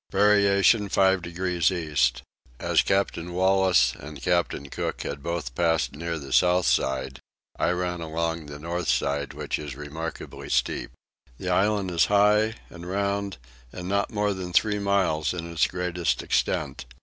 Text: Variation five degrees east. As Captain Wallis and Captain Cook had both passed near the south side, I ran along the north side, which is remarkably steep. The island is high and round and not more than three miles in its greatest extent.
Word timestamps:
Variation 0.09 0.89
five 0.89 1.21
degrees 1.21 1.69
east. 1.71 2.23
As 2.59 2.81
Captain 2.81 3.33
Wallis 3.33 3.93
and 3.99 4.19
Captain 4.19 4.67
Cook 4.67 5.03
had 5.03 5.21
both 5.21 5.53
passed 5.53 5.93
near 5.95 6.17
the 6.17 6.33
south 6.33 6.65
side, 6.65 7.19
I 7.59 7.69
ran 7.69 8.01
along 8.01 8.47
the 8.47 8.57
north 8.57 8.87
side, 8.89 9.35
which 9.35 9.59
is 9.59 9.75
remarkably 9.75 10.49
steep. 10.49 10.89
The 11.37 11.49
island 11.49 11.91
is 11.91 12.05
high 12.05 12.55
and 12.71 12.89
round 12.89 13.37
and 13.71 13.87
not 13.87 14.09
more 14.11 14.33
than 14.33 14.53
three 14.53 14.79
miles 14.79 15.35
in 15.35 15.51
its 15.51 15.67
greatest 15.67 16.23
extent. 16.23 16.85